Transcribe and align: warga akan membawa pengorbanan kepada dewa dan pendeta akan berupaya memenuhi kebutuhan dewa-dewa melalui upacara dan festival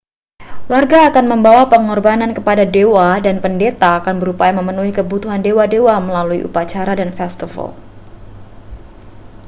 warga 0.71 0.99
akan 1.13 1.25
membawa 1.31 1.63
pengorbanan 1.73 2.31
kepada 2.37 2.63
dewa 2.75 3.09
dan 3.25 3.35
pendeta 3.43 3.89
akan 4.01 4.15
berupaya 4.21 4.49
memenuhi 4.59 4.89
kebutuhan 4.97 5.41
dewa-dewa 5.47 5.95
melalui 6.05 6.39
upacara 6.47 6.93
dan 7.01 7.09
festival 7.19 7.69